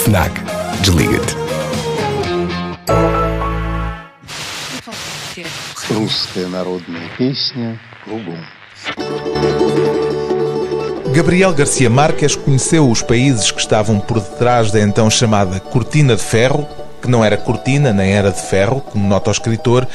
FNAC. 0.00 0.32
Desliga-te. 0.80 1.36
Русская 5.90 6.46
народная 6.48 7.08
песня 7.16 7.78
«Кругом». 8.04 8.38
Gabriel 11.12 11.54
Garcia 11.54 11.88
Marques 11.88 12.36
conheceu 12.36 12.90
os 12.90 13.00
países 13.00 13.50
que 13.50 13.60
estavam 13.60 13.98
por 13.98 14.20
detrás 14.20 14.70
da 14.70 14.80
então 14.80 15.08
chamada 15.08 15.58
Cortina 15.60 16.14
de 16.14 16.22
Ferro, 16.22 16.68
que 17.00 17.08
não 17.08 17.24
era 17.24 17.36
cortina 17.36 17.92
nem 17.92 18.12
era 18.12 18.30
de 18.30 18.40
ferro, 18.40 18.80
como 18.80 19.08
nota 19.08 19.30
o 19.30 19.32
escritor, 19.32 19.88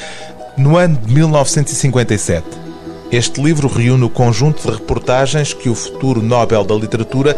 no 0.57 0.77
ano 0.77 0.97
de 0.97 1.13
1957. 1.13 2.43
Este 3.11 3.41
livro 3.41 3.67
reúne 3.67 4.05
o 4.05 4.09
conjunto 4.09 4.65
de 4.65 4.77
reportagens 4.77 5.53
que 5.53 5.69
o 5.69 5.75
futuro 5.75 6.21
Nobel 6.21 6.63
da 6.63 6.73
Literatura 6.73 7.35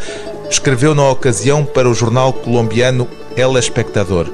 escreveu 0.51 0.95
na 0.95 1.09
ocasião 1.09 1.65
para 1.65 1.89
o 1.89 1.95
jornal 1.95 2.33
colombiano 2.33 3.09
El 3.37 3.57
Espectador. 3.59 4.27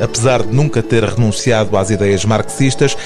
Apesar 0.00 0.42
de 0.42 0.54
nunca 0.54 0.82
ter 0.82 1.04
renunciado 1.04 1.76
às 1.76 1.90
ideias 1.90 2.24
marxistas, 2.24 2.96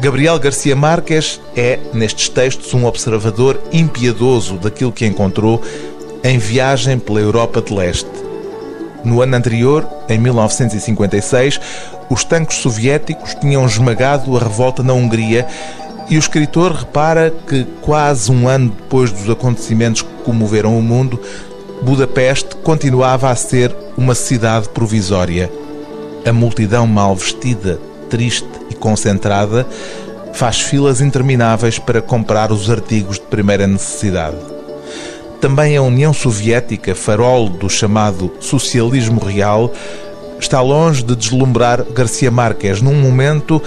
Gabriel 0.00 0.38
Garcia 0.38 0.76
Marques 0.76 1.40
é, 1.56 1.78
nestes 1.92 2.28
textos, 2.28 2.72
um 2.72 2.86
observador 2.86 3.60
impiedoso 3.72 4.56
daquilo 4.56 4.92
que 4.92 5.06
encontrou 5.06 5.60
em 6.22 6.38
viagem 6.38 6.98
pela 6.98 7.20
Europa 7.20 7.60
de 7.60 7.74
Leste. 7.74 8.10
No 9.04 9.22
ano 9.22 9.36
anterior, 9.36 9.88
em 10.08 10.18
1956, 10.18 11.60
os 12.10 12.24
tanques 12.24 12.58
soviéticos 12.58 13.34
tinham 13.34 13.64
esmagado 13.66 14.36
a 14.36 14.40
revolta 14.40 14.82
na 14.82 14.92
Hungria 14.92 15.46
e 16.08 16.16
o 16.16 16.18
escritor 16.18 16.72
repara 16.72 17.32
que, 17.46 17.66
quase 17.82 18.30
um 18.32 18.48
ano 18.48 18.70
depois 18.70 19.12
dos 19.12 19.28
acontecimentos 19.28 20.02
que 20.02 20.08
comoveram 20.24 20.78
o 20.78 20.82
mundo, 20.82 21.20
Budapeste 21.82 22.56
continuava 22.56 23.30
a 23.30 23.36
ser 23.36 23.74
uma 23.96 24.14
cidade 24.14 24.68
provisória. 24.68 25.50
A 26.26 26.32
multidão 26.32 26.86
mal 26.86 27.14
vestida, 27.14 27.78
triste 28.10 28.48
e 28.68 28.74
concentrada 28.74 29.66
faz 30.34 30.60
filas 30.60 31.00
intermináveis 31.00 31.78
para 31.78 32.02
comprar 32.02 32.52
os 32.52 32.68
artigos 32.68 33.16
de 33.16 33.26
primeira 33.26 33.66
necessidade. 33.66 34.36
Também 35.40 35.76
a 35.76 35.82
União 35.82 36.12
Soviética, 36.12 36.94
farol 36.94 37.48
do 37.48 37.70
chamado 37.70 38.30
socialismo 38.40 39.20
real, 39.20 39.72
está 40.40 40.60
longe 40.60 41.02
de 41.02 41.14
deslumbrar 41.14 41.84
Garcia 41.84 42.30
Marques 42.30 42.82
num 42.82 42.94
momento 42.94 43.62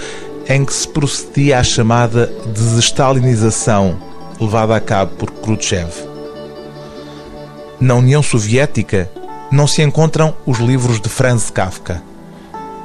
em 0.48 0.64
que 0.64 0.74
se 0.74 0.86
procedia 0.86 1.58
à 1.58 1.62
chamada 1.62 2.30
desestalinização 2.52 3.96
levada 4.38 4.76
a 4.76 4.80
cabo 4.80 5.12
por 5.16 5.30
Khrushchev. 5.30 6.11
Na 7.82 7.96
União 7.96 8.22
Soviética 8.22 9.10
não 9.50 9.66
se 9.66 9.82
encontram 9.82 10.32
os 10.46 10.60
livros 10.60 11.00
de 11.00 11.08
Franz 11.08 11.50
Kafka. 11.50 12.00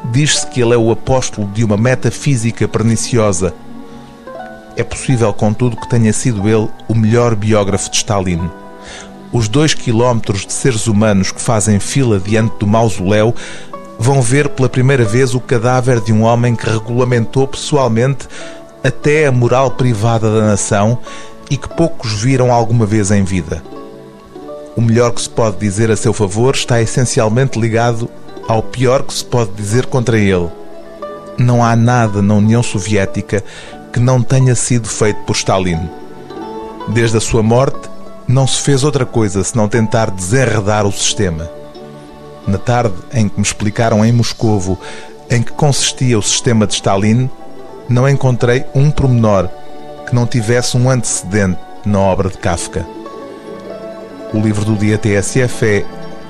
Diz-se 0.06 0.48
que 0.48 0.60
ele 0.60 0.74
é 0.74 0.78
o 0.78 0.90
apóstolo 0.90 1.48
de 1.54 1.64
uma 1.64 1.78
metafísica 1.78 2.68
perniciosa. 2.68 3.54
É 4.76 4.84
possível, 4.84 5.32
contudo, 5.32 5.78
que 5.78 5.88
tenha 5.88 6.12
sido 6.12 6.50
ele 6.50 6.68
o 6.88 6.96
melhor 6.96 7.36
biógrafo 7.36 7.92
de 7.92 7.98
Stalin. 7.98 8.50
Os 9.32 9.48
dois 9.48 9.76
quilómetros 9.76 10.48
de 10.48 10.54
seres 10.54 10.88
humanos 10.88 11.32
que 11.32 11.42
fazem 11.42 11.80
fila 11.80 12.20
diante 12.20 12.58
do 12.58 12.66
mausoléu 12.66 13.36
vão 14.00 14.20
ver 14.20 14.50
pela 14.50 14.68
primeira 14.68 15.06
vez 15.06 15.36
o 15.36 15.40
cadáver 15.40 16.02
de 16.02 16.12
um 16.12 16.24
homem 16.24 16.56
que 16.56 16.68
regulamentou 16.68 17.48
pessoalmente 17.48 18.28
até 18.84 19.28
a 19.28 19.32
moral 19.32 19.70
privada 19.70 20.34
da 20.34 20.48
nação 20.48 20.98
e 21.52 21.56
que 21.56 21.70
poucos 21.70 22.14
viram 22.14 22.52
alguma 22.52 22.88
vez 22.88 23.12
em 23.12 23.24
vida. 23.24 23.62
O 24.78 24.82
melhor 24.82 25.12
que 25.12 25.22
se 25.24 25.30
pode 25.30 25.58
dizer 25.58 25.90
a 25.90 25.96
seu 25.98 26.14
favor 26.14 26.54
está 26.54 26.80
essencialmente 26.80 27.60
ligado 27.60 28.08
ao 28.48 28.62
pior 28.62 29.02
que 29.02 29.12
se 29.12 29.26
pode 29.26 29.50
dizer 29.54 29.88
contra 29.88 30.20
ele. 30.20 30.48
Não 31.36 31.66
há 31.66 31.76
nada 31.76 32.22
na 32.22 32.36
União 32.36 32.62
Soviética 32.62 33.44
que 33.92 34.00
não 34.00 34.22
tenha 34.22 34.54
sido 34.54 34.88
feito 34.88 35.20
por 35.22 35.36
Stalin. 35.36 35.90
Desde 36.90 37.18
a 37.18 37.20
sua 37.20 37.42
morte, 37.42 37.90
não 38.28 38.46
se 38.46 38.62
fez 38.62 38.84
outra 38.84 39.04
coisa 39.04 39.44
senão 39.44 39.68
tentar 39.68 40.12
desenredar 40.12 40.86
o 40.86 40.92
sistema. 40.92 41.50
Na 42.48 42.60
tarde 42.60 42.94
em 43.12 43.28
que 43.28 43.36
me 43.36 43.44
explicaram 43.44 44.06
em 44.06 44.12
Moscovo 44.12 44.80
em 45.28 45.42
que 45.42 45.54
consistia 45.54 46.20
o 46.20 46.22
sistema 46.22 46.68
de 46.68 46.76
Stalin, 46.76 47.28
não 47.90 48.08
encontrei 48.08 48.64
um 48.76 48.92
pormenor 48.92 49.50
que 50.06 50.14
não 50.14 50.28
tivesse 50.28 50.78
um 50.78 50.88
antecedente 50.88 51.58
na 51.84 52.00
obra 52.00 52.30
de 52.30 52.38
Kafka. 52.38 52.86
O 54.33 54.41
livro 54.41 54.65
do 54.65 54.77
dia 54.77 54.97
TSF 54.97 55.67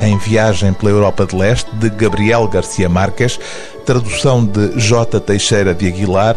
é 0.00 0.08
Em 0.08 0.18
Viagem 0.18 0.72
pela 0.72 0.90
Europa 0.90 1.24
de 1.26 1.36
Leste, 1.36 1.70
de 1.76 1.88
Gabriel 1.90 2.48
Garcia 2.48 2.88
Marques, 2.88 3.38
tradução 3.86 4.44
de 4.44 4.78
J. 4.80 5.20
Teixeira 5.20 5.72
de 5.72 5.86
Aguilar, 5.86 6.36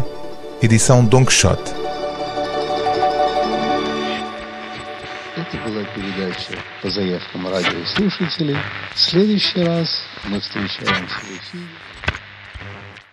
edição 0.61 1.03
Don 1.03 1.25
Quixote. 1.25 1.73
Это 5.37 5.57
была 5.57 5.83
передача 5.93 6.57
по 6.81 6.89
заявкам 6.89 7.47
радиослушателей. 7.47 8.57
В 8.93 8.99
следующий 8.99 9.63
раз 9.63 9.89
мы 10.25 10.39
встречаемся 10.39 11.15
в 11.19 11.31
эфире. 11.31 11.67